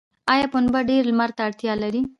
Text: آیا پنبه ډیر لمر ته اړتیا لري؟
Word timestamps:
آیا 0.33 0.47
پنبه 0.53 0.79
ډیر 0.89 1.01
لمر 1.09 1.29
ته 1.35 1.41
اړتیا 1.47 1.73
لري؟ 1.83 2.01